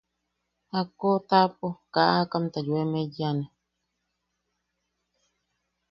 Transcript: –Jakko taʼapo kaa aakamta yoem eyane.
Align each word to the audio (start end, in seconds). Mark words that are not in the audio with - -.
–Jakko 0.71 1.09
taʼapo 1.29 1.67
kaa 1.93 2.09
aakamta 2.17 2.59
yoem 2.67 2.93
eyane. 3.01 3.45